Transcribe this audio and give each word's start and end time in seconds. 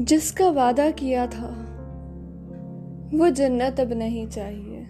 जिसका 0.00 0.50
वादा 0.50 0.90
किया 0.90 1.26
था, 1.26 1.66
वो 3.14 3.30
जन्नत 3.30 3.80
अब 3.80 3.92
नहीं 3.92 4.26
चाहिए। 4.26 4.86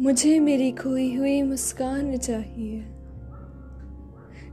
मुझे 0.00 0.40
मेरी 0.40 0.72
खोई 0.72 1.16
हुई 1.16 1.42
मुस्कान 1.42 2.16
चाहिए। 2.16 2.84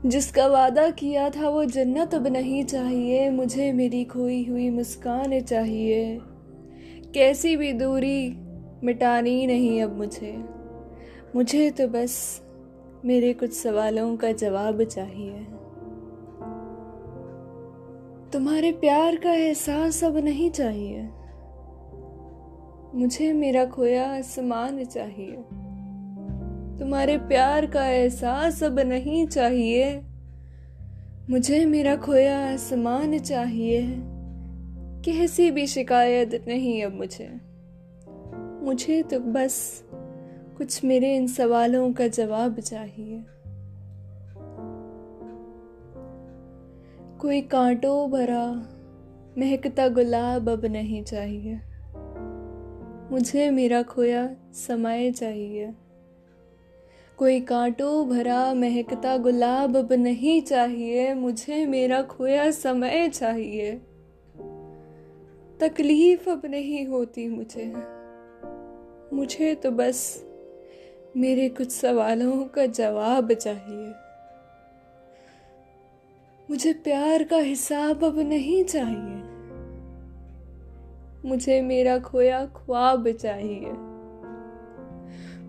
जिसका 0.06 0.46
वादा 0.46 0.90
किया 0.90 1.30
था, 1.30 1.48
वो 1.48 1.64
जन्नत 1.64 2.14
अब 2.14 2.26
नहीं 2.26 2.64
चाहिए। 2.64 3.30
मुझे 3.30 3.72
मेरी 3.72 4.04
खोई 4.04 4.44
हुई 4.44 4.70
मुस्कान 4.70 5.40
चाहिए। 5.40 6.20
कैसी 7.14 7.56
भी 7.56 7.72
दूरी 7.72 8.36
मिटानी 8.84 9.46
नहीं 9.46 9.82
अब 9.82 9.96
मुझे। 9.96 10.44
मुझे 11.36 11.70
तो 11.70 11.88
बस 11.88 12.42
मेरे 13.04 13.32
कुछ 13.32 13.52
सवालों 13.52 14.16
का 14.16 14.32
जवाब 14.32 14.82
चाहिए। 14.82 15.46
तुम्हारे 18.34 18.72
प्यार 18.72 19.16
का 19.16 19.32
एहसास 19.32 20.04
अब 20.04 20.16
नहीं 20.16 20.50
चाहिए। 20.50 21.08
मुझे 22.94 23.32
मेरा 23.32 23.64
खोया 23.64 24.18
आसमान 24.18 24.84
चाहिए। 24.84 25.32
तुम्हारे 26.78 27.18
प्यार 27.18 27.66
का 27.66 27.88
एहसास 27.88 28.62
अब 28.62 28.78
नहीं 28.78 29.26
चाहिए। 29.26 30.02
मुझे 31.30 31.64
मेरा 31.64 31.96
खोया 31.96 32.52
आसमान 32.52 33.18
चाहिए। 33.18 33.86
कैसी 35.04 35.50
भी 35.50 35.66
शिकायत 35.66 36.44
नहीं 36.48 36.84
अब 36.84 36.94
मुझे। 36.94 37.40
मुझे 38.66 39.02
तो 39.02 39.20
बस 39.20 39.84
कुछ 40.58 40.84
मेरे 40.84 41.16
इन 41.16 41.26
सवालों 41.26 41.92
का 41.92 42.06
जवाब 42.06 42.60
चाहिए। 42.60 43.22
कोई 47.24 47.40
कांटों 47.40 48.10
भरा, 48.10 48.52
महकता 49.38 49.88
गुलाब 49.88 50.48
अब 50.48 50.64
नहीं 50.64 51.04
चाहिए। 51.04 51.60
मुझे 53.10 53.50
मेरा 53.50 53.82
खोया 53.82 54.36
समय 54.52 55.10
चाहिए। 55.10 55.74
कोई 57.16 57.40
कांटों 57.40 58.08
भरा, 58.08 58.54
महकता 58.54 59.16
गुलाब 59.16 59.76
अब 59.76 59.92
नहीं 59.92 60.42
चाहिए। 60.42 61.14
मुझे 61.14 61.66
मेरा 61.66 62.02
खोया 62.02 62.50
समय 62.50 63.08
चाहिए। 63.08 63.72
तकलीफ़ 65.60 66.30
अब 66.30 66.42
नहीं 66.44 66.86
होती 66.86 67.28
मुझे। 67.28 67.74
मुझे 69.16 69.54
तो 69.54 69.70
बस 69.70 70.24
मेरे 71.16 71.48
कुछ 71.48 71.70
सवालों 71.70 72.44
का 72.44 72.66
जवाब 72.66 73.32
चाहिए। 73.32 74.03
मुझे 76.50 76.72
प्यार 76.72 77.22
का 77.22 77.36
हिसाब 77.36 78.04
अब 78.04 78.18
नहीं 78.18 78.64
चाहिए। 78.64 79.24
मुझे 81.28 81.62
मेरा 81.62 81.98
खोया 81.98 82.46
ख्वाब 82.46 83.10
चाहिए। 83.10 83.72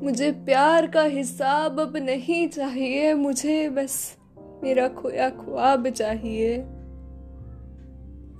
मुझे 0.05 0.31
प्यार 0.31 0.87
का 0.87 1.02
हिसाब 1.02 1.79
अब 1.79 1.97
नहीं 1.97 2.47
चाहिए। 2.47 3.13
मुझे 3.13 3.69
बस 3.69 4.17
मेरा 4.63 4.87
खोया 4.87 5.29
ख्वाब 5.29 5.89
चाहिए। 5.89 6.57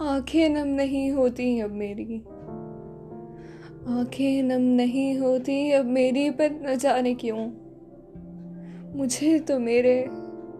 आँखें 0.02 0.50
नम 0.50 0.67
नहीं 0.67 1.12
होती 1.12 1.59
अब 1.59 1.72
मेरी। 1.72 2.23
आँखें 4.00 4.44
नम 4.44 4.62
नहीं 4.62 5.17
होती 5.17 5.72
अब 5.72 5.86
मेरी 5.86 6.30
पर 6.30 6.52
न 6.52 6.75
जाने 6.75 7.16
क्यों। 7.16 7.52
मुझे 8.97 9.40
तो 9.40 9.59
मेरे 9.59 10.08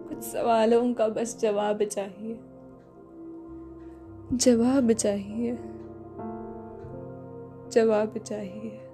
कुछ 0.08 0.18
सवालों 0.18 0.94
का 0.94 1.08
बस 1.08 1.38
जवाब 1.40 1.84
चाहिए। 1.84 2.38
जवाब 4.32 4.92
चाहिए। 4.92 5.52
जवाब 7.70 8.18
चाहिए। 8.18 8.85